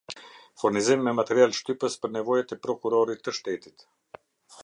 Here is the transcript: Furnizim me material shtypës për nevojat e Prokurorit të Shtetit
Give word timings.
Furnizim 0.61 1.03
me 1.07 1.13
material 1.17 1.53
shtypës 1.57 1.99
për 2.05 2.13
nevojat 2.15 2.55
e 2.57 2.59
Prokurorit 2.65 3.25
të 3.27 3.37
Shtetit 3.41 3.89